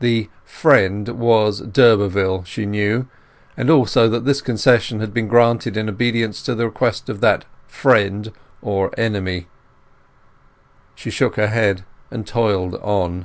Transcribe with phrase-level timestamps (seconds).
[0.00, 3.08] The "friend" was d'Urberville, she knew,
[3.56, 7.46] and also that this concession had been granted in obedience to the request of that
[7.68, 9.46] friend, or enemy.
[10.94, 13.24] She shook her head and toiled on.